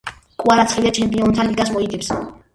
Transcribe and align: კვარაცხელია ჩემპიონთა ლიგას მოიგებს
კვარაცხელია 0.43 0.93
ჩემპიონთა 0.99 1.47
ლიგას 1.51 1.75
მოიგებს 1.77 2.13